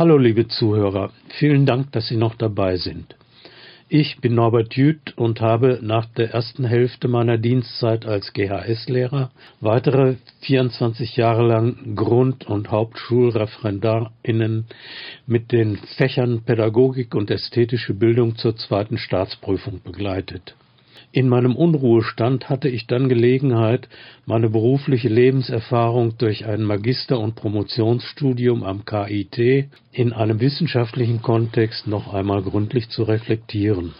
Hallo 0.00 0.16
liebe 0.16 0.48
Zuhörer, 0.48 1.10
vielen 1.28 1.66
Dank, 1.66 1.92
dass 1.92 2.08
Sie 2.08 2.16
noch 2.16 2.34
dabei 2.34 2.76
sind. 2.76 3.16
Ich 3.90 4.18
bin 4.22 4.34
Norbert 4.34 4.74
Jüth 4.74 5.12
und 5.14 5.42
habe 5.42 5.78
nach 5.82 6.06
der 6.06 6.30
ersten 6.30 6.64
Hälfte 6.64 7.06
meiner 7.06 7.36
Dienstzeit 7.36 8.06
als 8.06 8.32
GHS-Lehrer 8.32 9.30
weitere 9.60 10.14
24 10.40 11.16
Jahre 11.16 11.46
lang 11.46 11.96
Grund- 11.96 12.46
und 12.46 12.70
HauptschulreferendarInnen 12.70 14.64
mit 15.26 15.52
den 15.52 15.76
Fächern 15.98 16.44
Pädagogik 16.46 17.14
und 17.14 17.30
ästhetische 17.30 17.92
Bildung 17.92 18.36
zur 18.36 18.56
zweiten 18.56 18.96
Staatsprüfung 18.96 19.82
begleitet. 19.84 20.54
In 21.12 21.28
meinem 21.28 21.56
Unruhestand 21.56 22.48
hatte 22.48 22.68
ich 22.68 22.86
dann 22.86 23.08
Gelegenheit, 23.08 23.88
meine 24.26 24.48
berufliche 24.48 25.08
Lebenserfahrung 25.08 26.16
durch 26.18 26.46
ein 26.46 26.62
Magister- 26.62 27.18
und 27.18 27.34
Promotionsstudium 27.34 28.62
am 28.62 28.84
KIT 28.84 29.70
in 29.90 30.12
einem 30.12 30.38
wissenschaftlichen 30.38 31.20
Kontext 31.20 31.88
noch 31.88 32.14
einmal 32.14 32.42
gründlich 32.42 32.90
zu 32.90 33.02
reflektieren. 33.02 33.92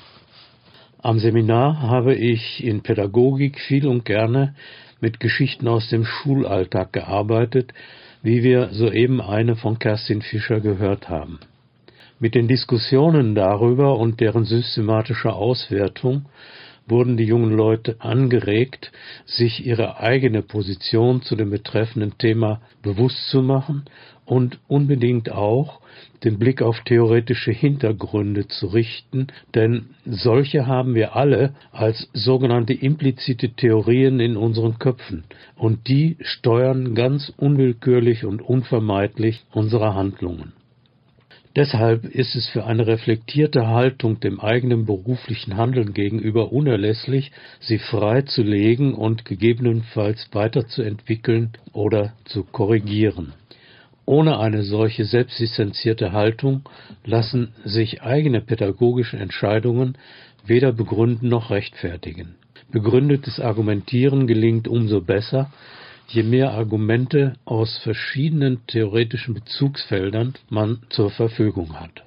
Am 1.03 1.19
Seminar 1.19 1.83
habe 1.83 2.15
ich 2.15 2.63
in 2.63 2.83
Pädagogik 2.83 3.59
viel 3.59 3.89
und 3.89 4.05
gerne 4.05 4.55
mit 5.01 5.19
Geschichten 5.19 5.67
aus 5.67 5.89
dem 5.89 6.05
Schulalltag 6.05 6.93
gearbeitet, 6.93 7.73
wie 8.23 8.45
wir 8.45 8.69
soeben 8.71 9.21
eine 9.21 9.57
von 9.57 9.81
Kerstin 9.81 10.23
Fischer 10.23 10.61
gehört 10.61 11.09
haben. 11.09 11.41
Mit 12.21 12.37
den 12.37 12.47
Diskussionen 12.47 13.35
darüber 13.35 13.99
und 13.99 14.21
deren 14.21 14.45
systematischer 14.45 15.35
Auswertung 15.35 16.27
wurden 16.91 17.17
die 17.17 17.25
jungen 17.25 17.53
Leute 17.53 17.97
angeregt, 18.01 18.93
sich 19.25 19.67
ihre 19.67 20.01
eigene 20.01 20.43
Position 20.43 21.23
zu 21.23 21.37
dem 21.37 21.51
betreffenden 21.51 22.19
Thema 22.19 22.61
bewusst 22.83 23.29
zu 23.31 23.43
machen 23.43 23.85
und 24.27 24.59
unbedingt 24.69 25.33
auch 25.33 25.81
den 26.23 26.39
Blick 26.39 26.63
auf 26.63 26.81
theoretische 26.85 27.51
Hintergründe 27.51 28.47
zu 28.47 28.69
richten, 28.69 29.29
denn 29.55 29.91
solche 30.05 30.67
haben 30.67 30.95
wir 30.95 31.17
alle 31.17 31.55
als 31.73 32.09
sogenannte 32.13 32.75
implizite 32.75 33.51
Theorien 33.51 34.21
in 34.21 34.37
unseren 34.37 34.79
Köpfen, 34.79 35.25
und 35.57 35.89
die 35.89 36.17
steuern 36.21 36.95
ganz 36.95 37.33
unwillkürlich 37.37 38.25
und 38.25 38.43
unvermeidlich 38.43 39.45
unsere 39.53 39.95
Handlungen. 39.95 40.53
Deshalb 41.57 42.05
ist 42.05 42.37
es 42.37 42.49
für 42.49 42.65
eine 42.65 42.87
reflektierte 42.87 43.67
Haltung 43.67 44.21
dem 44.21 44.39
eigenen 44.39 44.87
beruflichen 44.87 45.57
Handeln 45.57 45.95
gegenüber 45.95 46.53
unerlässlich, 46.53 47.33
sie 47.59 47.79
frei 47.79 48.23
zu 48.23 48.43
legen 48.43 48.95
und 48.95 49.25
gegebenenfalls 49.25 50.29
weiterzuentwickeln 50.33 51.51
oder 51.73 52.13
zu 52.25 52.45
korrigieren. 52.45 53.33
Ohne 54.07 54.39
eine 54.39 54.63
solche 54.63 55.05
selbstdistanzierte 55.05 56.13
Haltung 56.13 56.63
lassen 57.05 57.53
sich 57.65 58.03
eigene 58.03 58.41
pädagogische 58.41 59.17
Entscheidungen 59.17 59.99
weder 60.47 60.73
begründen 60.73 61.29
noch 61.29 61.51
rechtfertigen. 61.51 62.37
Begründetes 62.71 63.41
Argumentieren 63.41 64.29
gelingt 64.29 64.69
umso 64.69 65.01
besser, 65.01 65.51
je 66.13 66.23
mehr 66.23 66.53
Argumente 66.53 67.35
aus 67.45 67.79
verschiedenen 67.79 68.67
theoretischen 68.67 69.35
Bezugsfeldern 69.35 70.35
man 70.49 70.83
zur 70.91 71.11
Verfügung 71.11 71.79
hat. 71.79 72.03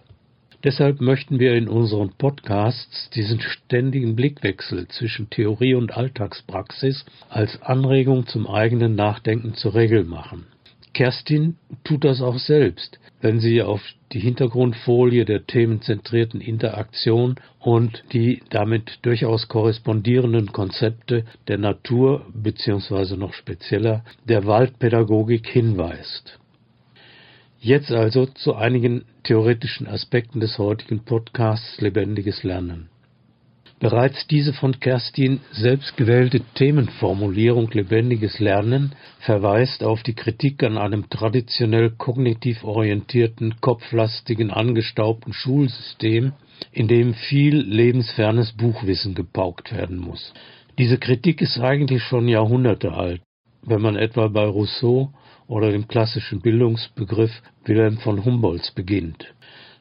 Deshalb 0.63 1.01
möchten 1.01 1.39
wir 1.39 1.55
in 1.55 1.67
unseren 1.67 2.11
Podcasts 2.17 3.09
diesen 3.09 3.41
ständigen 3.41 4.15
Blickwechsel 4.15 4.87
zwischen 4.87 5.29
Theorie 5.29 5.73
und 5.75 5.97
Alltagspraxis 5.97 7.05
als 7.29 7.61
Anregung 7.61 8.27
zum 8.27 8.47
eigenen 8.47 8.95
Nachdenken 8.95 9.55
zur 9.55 9.75
Regel 9.75 10.05
machen. 10.05 10.45
Kerstin 10.93 11.57
tut 11.83 12.03
das 12.03 12.21
auch 12.21 12.37
selbst, 12.37 12.99
wenn 13.21 13.39
sie 13.39 13.61
auf 13.61 13.81
die 14.11 14.19
Hintergrundfolie 14.19 15.25
der 15.25 15.47
themenzentrierten 15.47 16.39
Interaktion 16.39 17.35
und 17.59 18.03
die 18.13 18.43
damit 18.51 18.99
durchaus 19.01 19.47
korrespondierenden 19.47 20.51
Konzepte 20.51 21.25
der 21.47 21.57
Natur 21.57 22.25
bzw. 22.33 23.15
noch 23.15 23.33
spezieller 23.33 24.03
der 24.27 24.45
Waldpädagogik 24.45 25.47
hinweist. 25.47 26.39
Jetzt 27.59 27.91
also 27.91 28.25
zu 28.25 28.55
einigen 28.55 29.05
theoretischen 29.23 29.87
Aspekten 29.87 30.41
des 30.41 30.57
heutigen 30.57 31.05
Podcasts 31.05 31.79
Lebendiges 31.79 32.43
Lernen. 32.43 32.89
Bereits 33.83 34.25
diese 34.27 34.53
von 34.53 34.79
Kerstin 34.79 35.41
selbst 35.51 35.97
gewählte 35.97 36.39
Themenformulierung 36.55 37.69
lebendiges 37.71 38.39
Lernen 38.39 38.93
verweist 39.19 39.83
auf 39.83 40.03
die 40.03 40.13
Kritik 40.13 40.63
an 40.63 40.77
einem 40.77 41.09
traditionell 41.09 41.89
kognitiv 41.89 42.63
orientierten, 42.63 43.55
kopflastigen, 43.59 44.51
angestaubten 44.51 45.33
Schulsystem, 45.33 46.31
in 46.71 46.87
dem 46.87 47.13
viel 47.13 47.57
lebensfernes 47.57 48.53
Buchwissen 48.53 49.15
gepaukt 49.15 49.73
werden 49.75 49.97
muss. 49.97 50.33
Diese 50.77 50.97
Kritik 50.97 51.41
ist 51.41 51.59
eigentlich 51.59 52.03
schon 52.03 52.29
Jahrhunderte 52.29 52.93
alt, 52.93 53.19
wenn 53.63 53.81
man 53.81 53.97
etwa 53.97 54.29
bei 54.29 54.45
Rousseau 54.45 55.11
oder 55.47 55.73
dem 55.73 55.89
klassischen 55.89 56.39
Bildungsbegriff 56.39 57.33
Wilhelm 57.65 57.97
von 57.97 58.23
Humboldts 58.23 58.71
beginnt. 58.71 59.33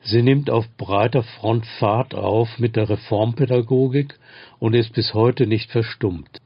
Sie 0.04 0.22
nimmt 0.22 0.50
auf 0.50 0.66
breiter 0.76 1.22
Front 1.22 1.64
Fahrt 1.78 2.14
auf 2.14 2.58
mit 2.58 2.76
der 2.76 2.88
Reformpädagogik 2.88 4.18
und 4.58 4.74
ist 4.74 4.92
bis 4.94 5.14
heute 5.14 5.46
nicht 5.46 5.70
verstummt. 5.70 6.40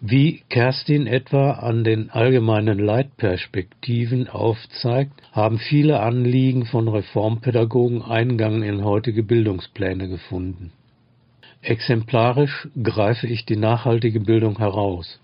Wie 0.00 0.42
Kerstin 0.48 1.06
etwa 1.06 1.52
an 1.52 1.84
den 1.84 2.08
allgemeinen 2.10 2.78
Leitperspektiven 2.78 4.28
aufzeigt, 4.28 5.12
haben 5.32 5.58
viele 5.58 6.00
Anliegen 6.00 6.64
von 6.64 6.88
Reformpädagogen 6.88 8.02
Eingang 8.02 8.62
in 8.62 8.82
heutige 8.82 9.22
Bildungspläne 9.22 10.08
gefunden. 10.08 10.72
Exemplarisch 11.60 12.68
greife 12.82 13.26
ich 13.26 13.44
die 13.44 13.56
nachhaltige 13.56 14.20
Bildung 14.20 14.56
heraus. 14.56 15.20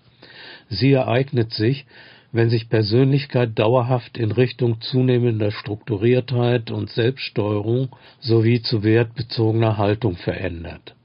Sie 0.69 0.91
ereignet 0.91 1.51
sich, 1.53 1.87
wenn 2.31 2.49
sich 2.49 2.69
Persönlichkeit 2.69 3.57
dauerhaft 3.57 4.17
in 4.17 4.31
Richtung 4.31 4.81
zunehmender 4.81 5.51
Strukturiertheit 5.51 6.71
und 6.71 6.89
Selbststeuerung 6.89 7.89
sowie 8.19 8.61
zu 8.61 8.83
wertbezogener 8.83 9.77
Haltung 9.77 10.15
verändert. 10.17 10.95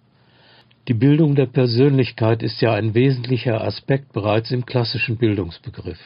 Die 0.89 0.95
Bildung 0.95 1.37
der 1.37 1.47
Persönlichkeit 1.47 2.43
ist 2.43 2.61
ja 2.61 2.75
ein 2.75 2.95
wesentlicher 2.95 3.63
Aspekt 3.63 4.13
bereits 4.13 4.51
im 4.51 4.67
klassischen 4.67 5.17
Bildungsbegriff. 5.17 6.01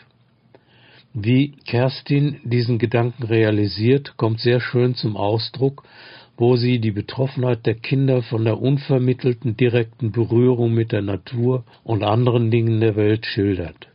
Wie 1.15 1.53
Kerstin 1.67 2.41
diesen 2.45 2.79
Gedanken 2.79 3.23
realisiert, 3.23 4.19
kommt 4.19 4.41
sehr 4.41 4.61
schön 4.61 4.95
zum 4.95 5.17
Ausdruck, 5.17 5.83
wo 6.37 6.57
sie 6.57 6.79
die 6.79 6.91
Betroffenheit 6.91 7.65
der 7.65 7.77
Kinder 7.77 8.23
von 8.23 8.45
der 8.45 8.61
unvermittelten 8.61 9.57
direkten 9.57 10.13
Berührung 10.13 10.75
mit 10.75 10.93
der 10.93 11.01
Natur 11.01 11.65
und 11.85 12.05
anderen 12.05 12.51
Dingen 12.51 12.81
der 12.81 12.97
Welt 12.97 13.25
schildert. 13.25 13.89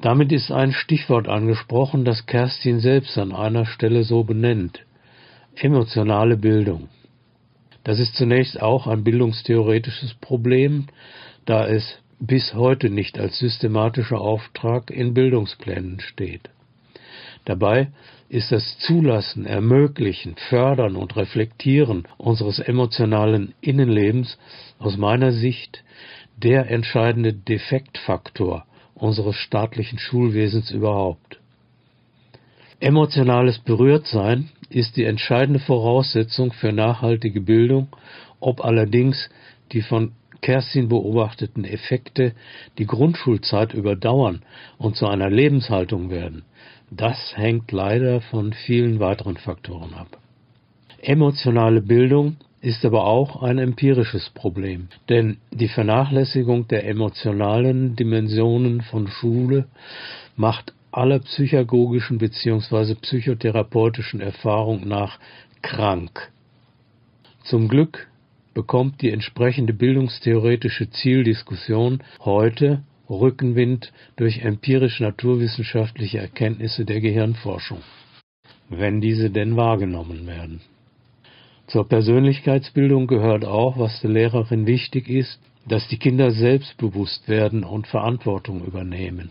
Damit 0.00 0.30
ist 0.30 0.52
ein 0.52 0.72
Stichwort 0.72 1.26
angesprochen, 1.26 2.04
das 2.04 2.26
Kerstin 2.26 2.78
selbst 2.78 3.18
an 3.18 3.34
einer 3.34 3.66
Stelle 3.66 4.04
so 4.04 4.22
benennt. 4.22 4.84
Emotionale 5.56 6.36
Bildung. 6.36 6.88
Das 7.82 7.98
ist 7.98 8.14
zunächst 8.14 8.62
auch 8.62 8.86
ein 8.86 9.02
bildungstheoretisches 9.02 10.14
Problem, 10.14 10.86
da 11.46 11.66
es 11.66 11.98
bis 12.20 12.54
heute 12.54 12.90
nicht 12.90 13.18
als 13.18 13.38
systematischer 13.38 14.20
Auftrag 14.20 14.90
in 14.90 15.14
Bildungsplänen 15.14 15.98
steht. 15.98 16.48
Dabei 17.44 17.88
ist 18.28 18.52
das 18.52 18.78
Zulassen, 18.78 19.46
Ermöglichen, 19.46 20.36
Fördern 20.48 20.94
und 20.94 21.16
Reflektieren 21.16 22.06
unseres 22.18 22.60
emotionalen 22.60 23.54
Innenlebens 23.60 24.38
aus 24.78 24.96
meiner 24.96 25.32
Sicht 25.32 25.82
der 26.36 26.70
entscheidende 26.70 27.32
Defektfaktor 27.32 28.67
unseres 28.98 29.36
staatlichen 29.36 29.98
Schulwesens 29.98 30.70
überhaupt. 30.70 31.40
Emotionales 32.80 33.58
Berührtsein 33.58 34.50
ist 34.70 34.96
die 34.96 35.04
entscheidende 35.04 35.60
Voraussetzung 35.60 36.52
für 36.52 36.72
nachhaltige 36.72 37.40
Bildung, 37.40 37.88
ob 38.40 38.64
allerdings 38.64 39.30
die 39.72 39.82
von 39.82 40.12
Kerstin 40.40 40.88
beobachteten 40.88 41.64
Effekte 41.64 42.32
die 42.78 42.86
Grundschulzeit 42.86 43.74
überdauern 43.74 44.42
und 44.78 44.96
zu 44.96 45.08
einer 45.08 45.30
Lebenshaltung 45.30 46.10
werden, 46.10 46.44
das 46.90 47.36
hängt 47.36 47.72
leider 47.72 48.20
von 48.20 48.52
vielen 48.52 49.00
weiteren 49.00 49.36
Faktoren 49.36 49.94
ab. 49.94 50.18
Emotionale 51.00 51.82
Bildung 51.82 52.36
ist 52.60 52.84
aber 52.84 53.04
auch 53.04 53.42
ein 53.42 53.58
empirisches 53.58 54.30
Problem, 54.30 54.88
denn 55.08 55.38
die 55.50 55.68
Vernachlässigung 55.68 56.68
der 56.68 56.86
emotionalen 56.86 57.94
Dimensionen 57.96 58.80
von 58.82 59.08
Schule 59.08 59.68
macht 60.36 60.72
aller 60.90 61.20
psychagogischen 61.20 62.18
bzw. 62.18 62.94
psychotherapeutischen 62.94 64.20
Erfahrung 64.20 64.88
nach 64.88 65.18
krank. 65.62 66.32
Zum 67.44 67.68
Glück 67.68 68.08
bekommt 68.54 69.02
die 69.02 69.10
entsprechende 69.10 69.72
bildungstheoretische 69.72 70.90
Zieldiskussion 70.90 72.02
heute 72.20 72.82
Rückenwind 73.08 73.92
durch 74.16 74.40
empirisch 74.40 75.00
naturwissenschaftliche 75.00 76.18
Erkenntnisse 76.18 76.84
der 76.84 77.00
Gehirnforschung. 77.00 77.82
wenn 78.70 79.00
diese 79.00 79.30
denn 79.30 79.56
wahrgenommen 79.56 80.26
werden. 80.26 80.60
Zur 81.68 81.86
Persönlichkeitsbildung 81.86 83.06
gehört 83.06 83.44
auch, 83.44 83.78
was 83.78 84.00
der 84.00 84.10
Lehrerin 84.10 84.66
wichtig 84.66 85.08
ist, 85.10 85.38
dass 85.66 85.86
die 85.88 85.98
Kinder 85.98 86.30
selbstbewusst 86.30 87.28
werden 87.28 87.62
und 87.62 87.86
Verantwortung 87.86 88.64
übernehmen. 88.64 89.30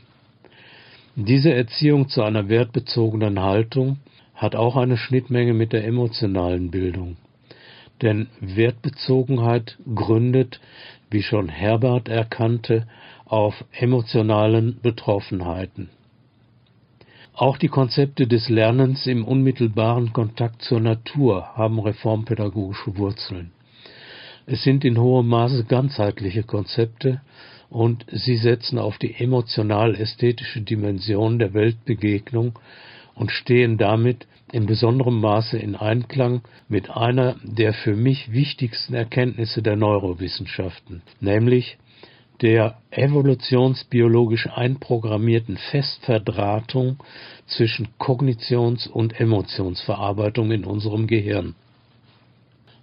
Diese 1.16 1.52
Erziehung 1.52 2.10
zu 2.10 2.22
einer 2.22 2.48
wertbezogenen 2.48 3.42
Haltung 3.42 3.98
hat 4.36 4.56
auch 4.56 4.76
eine 4.76 4.98
Schnittmenge 4.98 5.56
mit 5.56 5.74
der 5.74 5.84
emotionalen 5.84 6.70
Bildung. 6.70 7.18
Denn 8.04 8.28
Wertbezogenheit 8.40 9.80
gründet, 9.96 10.60
wie 11.10 11.24
schon 11.24 11.50
Herbert 11.50 12.08
erkannte, 12.08 12.86
auf 13.26 13.66
emotionalen 13.72 14.80
Betroffenheiten. 14.84 15.90
Auch 17.38 17.60
die 17.60 17.68
Konzepte 17.68 18.26
des 18.26 18.50
Lernens 18.50 19.06
im 19.06 19.24
unmittelbaren 19.24 20.12
Kontakt 20.12 20.64
zur 20.64 20.80
Natur 20.80 21.56
haben 21.56 21.80
reformpädagogische 21.80 22.98
Wurzeln. 22.98 23.52
Es 24.48 24.64
sind 24.64 24.84
in 24.84 24.98
hohem 24.98 25.28
Maße 25.28 25.66
ganzheitliche 25.66 26.42
Konzepte 26.42 27.22
und 27.70 28.08
sie 28.12 28.38
setzen 28.38 28.80
auf 28.80 28.98
die 28.98 29.14
emotional-ästhetische 29.14 30.62
Dimension 30.62 31.38
der 31.38 31.54
Weltbegegnung 31.54 32.58
und 33.14 33.32
stehen 33.32 33.78
damit 33.78 34.26
in 34.52 34.66
besonderem 34.66 35.22
Maße 35.22 35.60
in 35.60 35.76
Einklang 35.76 36.42
mit 36.68 36.90
einer 36.90 37.36
der 37.44 37.76
für 37.76 37.96
mich 37.96 38.32
wichtigsten 38.32 38.96
Erkenntnisse 38.96 39.62
der 39.62 39.76
Neurowissenschaften, 39.76 41.04
nämlich 41.20 41.78
der 42.42 42.78
evolutionsbiologisch 42.92 44.48
einprogrammierten 44.48 45.58
Festverdrahtung 45.58 46.98
zwischen 47.48 47.90
Kognitions- 48.00 48.88
und 48.88 49.20
Emotionsverarbeitung 49.20 50.52
in 50.52 50.66
unserem 50.66 51.08
Gehirn. 51.08 51.56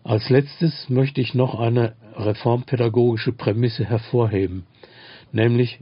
Als 0.03 0.29
letztes 0.29 0.89
möchte 0.89 1.21
ich 1.21 1.35
noch 1.35 1.59
eine 1.59 1.95
reformpädagogische 2.17 3.33
Prämisse 3.33 3.85
hervorheben, 3.85 4.67
nämlich 5.33 5.81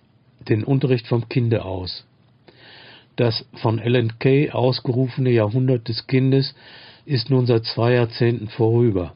den 0.48 0.64
Unterricht 0.64 1.06
vom 1.06 1.28
Kinde 1.28 1.64
aus. 1.64 2.04
Das 3.16 3.44
von 3.54 3.78
Ellen 3.78 4.18
Kay 4.18 4.50
ausgerufene 4.50 5.30
Jahrhundert 5.30 5.88
des 5.88 6.06
Kindes 6.06 6.54
ist 7.04 7.30
nun 7.30 7.46
seit 7.46 7.64
zwei 7.64 7.94
Jahrzehnten 7.94 8.48
vorüber. 8.48 9.14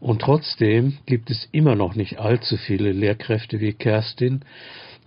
Und 0.00 0.22
trotzdem 0.22 0.98
gibt 1.06 1.30
es 1.30 1.48
immer 1.52 1.74
noch 1.74 1.94
nicht 1.94 2.18
allzu 2.18 2.56
viele 2.56 2.92
Lehrkräfte 2.92 3.60
wie 3.60 3.72
Kerstin, 3.72 4.40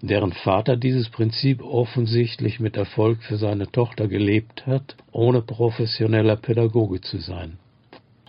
deren 0.01 0.31
Vater 0.31 0.77
dieses 0.77 1.09
Prinzip 1.09 1.61
offensichtlich 1.61 2.59
mit 2.59 2.77
Erfolg 2.77 3.21
für 3.21 3.37
seine 3.37 3.71
Tochter 3.71 4.07
gelebt 4.07 4.65
hat, 4.65 4.95
ohne 5.11 5.41
professioneller 5.41 6.37
Pädagoge 6.37 7.01
zu 7.01 7.19
sein. 7.19 7.57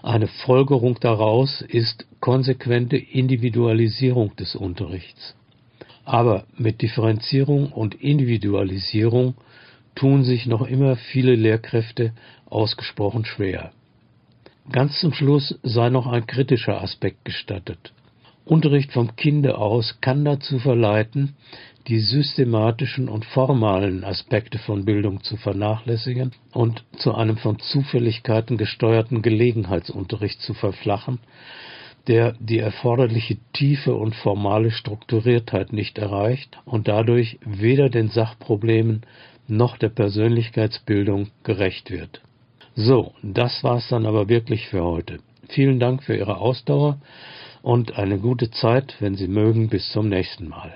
Eine 0.02 0.26
Folgerung 0.26 0.98
daraus 1.00 1.60
ist 1.60 2.06
konsequente 2.20 2.96
Individualisierung 2.96 4.34
des 4.36 4.54
Unterrichts. 4.54 5.34
Aber 6.04 6.44
mit 6.56 6.82
Differenzierung 6.82 7.70
und 7.70 7.94
Individualisierung 7.94 9.34
tun 9.94 10.24
sich 10.24 10.46
noch 10.46 10.66
immer 10.66 10.96
viele 10.96 11.34
Lehrkräfte 11.34 12.12
ausgesprochen 12.46 13.24
schwer. 13.24 13.72
Ganz 14.72 15.00
zum 15.00 15.12
Schluss 15.12 15.58
sei 15.64 15.88
noch 15.88 16.06
ein 16.06 16.28
kritischer 16.28 16.80
Aspekt 16.80 17.24
gestattet. 17.24 17.92
Unterricht 18.44 18.92
vom 18.92 19.16
Kinde 19.16 19.58
aus 19.58 19.98
kann 20.00 20.24
dazu 20.24 20.60
verleiten, 20.60 21.34
die 21.88 21.98
systematischen 21.98 23.08
und 23.08 23.24
formalen 23.24 24.04
Aspekte 24.04 24.58
von 24.58 24.84
Bildung 24.84 25.24
zu 25.24 25.36
vernachlässigen 25.36 26.30
und 26.52 26.84
zu 26.98 27.14
einem 27.14 27.36
von 27.36 27.58
Zufälligkeiten 27.58 28.58
gesteuerten 28.58 29.22
Gelegenheitsunterricht 29.22 30.40
zu 30.40 30.54
verflachen, 30.54 31.18
der 32.06 32.34
die 32.38 32.58
erforderliche 32.58 33.38
Tiefe 33.52 33.94
und 33.94 34.14
formale 34.14 34.70
Strukturiertheit 34.70 35.72
nicht 35.72 35.98
erreicht 35.98 36.58
und 36.64 36.86
dadurch 36.86 37.40
weder 37.44 37.88
den 37.88 38.08
Sachproblemen 38.08 39.02
noch 39.48 39.78
der 39.78 39.88
Persönlichkeitsbildung 39.88 41.30
gerecht 41.42 41.90
wird. 41.90 42.20
So, 42.82 43.12
das 43.22 43.62
war's 43.62 43.88
dann 43.88 44.06
aber 44.06 44.30
wirklich 44.30 44.68
für 44.68 44.82
heute. 44.82 45.18
Vielen 45.50 45.80
Dank 45.80 46.02
für 46.02 46.16
Ihre 46.16 46.38
Ausdauer 46.38 46.98
und 47.60 47.98
eine 47.98 48.18
gute 48.18 48.50
Zeit, 48.50 48.94
wenn 49.00 49.16
Sie 49.16 49.28
mögen, 49.28 49.68
bis 49.68 49.90
zum 49.90 50.08
nächsten 50.08 50.48
Mal. 50.48 50.72